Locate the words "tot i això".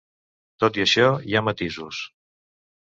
0.63-1.05